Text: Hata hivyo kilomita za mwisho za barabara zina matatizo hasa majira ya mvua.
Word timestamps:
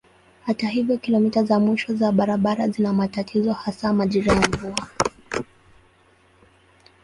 Hata 0.45 0.67
hivyo 0.69 0.97
kilomita 0.97 1.43
za 1.43 1.59
mwisho 1.59 1.95
za 1.95 2.11
barabara 2.11 2.67
zina 2.67 2.93
matatizo 2.93 3.53
hasa 3.53 3.93
majira 3.93 4.33
ya 4.33 4.47
mvua. 4.47 4.87